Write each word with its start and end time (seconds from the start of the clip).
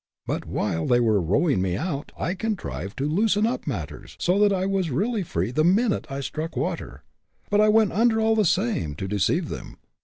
But 0.25 0.47
while 0.47 0.87
they 0.87 0.99
were 0.99 1.21
rowing 1.21 1.61
me 1.61 1.77
out, 1.77 2.11
I 2.17 2.33
contrived 2.33 2.97
to 2.97 3.07
loosen 3.07 3.45
up 3.45 3.67
matters, 3.67 4.15
so 4.19 4.39
that 4.39 4.51
I 4.51 4.65
was 4.65 4.89
really 4.89 5.21
free 5.21 5.51
the 5.51 5.63
minute 5.63 6.07
I 6.09 6.21
struck 6.21 6.57
water. 6.57 7.03
But 7.51 7.61
I 7.61 7.69
went 7.69 7.91
under 7.91 8.19
all 8.19 8.33
the 8.35 8.43
same 8.43 8.95
to 8.95 9.07
deceive 9.07 9.49
them. 9.49 9.77